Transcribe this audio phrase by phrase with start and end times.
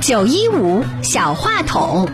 [0.00, 2.08] 九一五小话筒。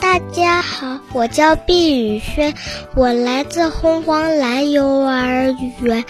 [0.00, 2.54] 大家好，我叫毕宇轩，
[2.94, 6.04] 我来自红黄蓝幼儿园。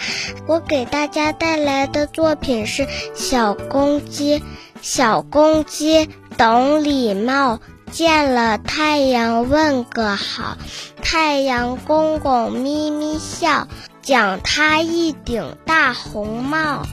[0.45, 2.83] 我给大家带来的作品是
[3.13, 4.39] 《小公鸡》。
[4.81, 6.07] 小公鸡
[6.37, 7.59] 懂礼貌，
[7.91, 10.57] 见了太阳问个好。
[11.01, 13.67] 太阳公公咪咪笑，
[14.01, 16.85] 奖他一顶大红帽。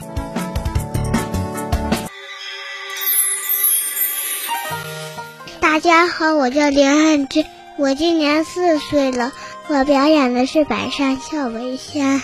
[5.59, 7.45] 大家好，我叫林汉军，
[7.77, 9.33] 我今年四岁了。
[9.67, 12.19] 我表演的是《百善孝为先》。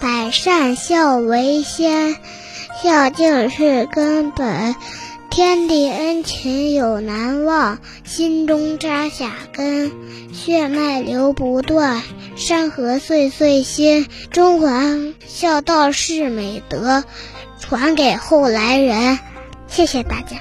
[0.00, 2.16] 百善孝为先，
[2.82, 4.74] 孝敬是根本。
[5.38, 9.92] 天地恩情有难忘，心中扎下根，
[10.32, 12.02] 血脉流不断，
[12.34, 14.08] 山河岁岁新。
[14.32, 14.82] 中华
[15.24, 17.04] 孝道是美德，
[17.60, 19.20] 传给后来人。
[19.68, 20.38] 谢谢大家。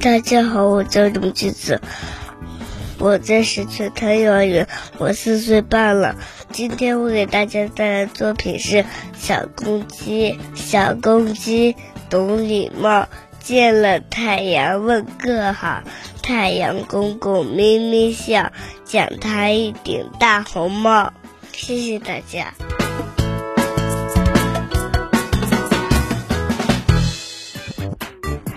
[0.00, 1.80] 大家好，我叫龙吉子。
[2.98, 6.16] 我在石泉滩幼儿园，我四岁半了。
[6.52, 8.76] 今天我给大家带来作品是
[9.18, 10.32] 《小公鸡》。
[10.54, 11.74] 小公鸡
[12.10, 13.08] 懂礼貌，
[13.40, 15.82] 见了太阳问个好。
[16.22, 18.52] 太阳公公咪咪笑，
[18.84, 21.12] 奖他一顶大红帽。
[21.52, 22.54] 谢谢大家。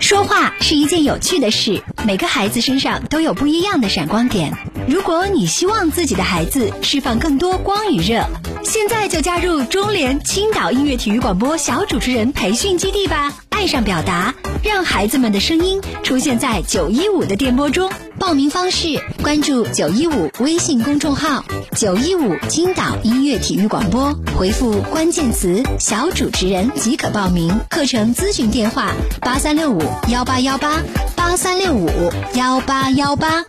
[0.06, 4.56] 说话是一件有趣的事，每个孩子身上都有不一样的闪光点。
[4.86, 8.24] 如果你希望自己的孩子释放更多光与热，
[8.62, 13.34] 现在就加入中联青岛音乐体育广播小主持人培训基地吧！
[13.56, 17.90] 爱上表达，让孩子们的声音出现在九一五的电波中。
[18.18, 21.42] 报名方式：关注九一五微信公众号
[21.74, 27.58] “九一五青岛音乐体育广播”，回复关键词“小主持人”即可报名。
[27.70, 28.92] 课程咨询电话：
[29.22, 30.82] 八三六五幺八幺八
[31.16, 31.88] 八三六五
[32.34, 33.42] 幺八幺八。